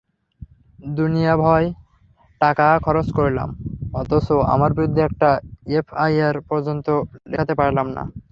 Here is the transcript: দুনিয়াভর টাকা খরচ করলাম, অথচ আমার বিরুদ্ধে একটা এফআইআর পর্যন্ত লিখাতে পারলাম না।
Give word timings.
দুনিয়াভর 0.93 1.61
টাকা 2.41 2.67
খরচ 2.85 3.07
করলাম, 3.17 3.49
অথচ 3.93 4.27
আমার 4.53 4.71
বিরুদ্ধে 4.75 5.01
একটা 5.05 5.29
এফআইআর 5.77 6.35
পর্যন্ত 6.49 6.87
লিখাতে 7.29 7.53
পারলাম 7.59 7.87
না। 7.97 8.03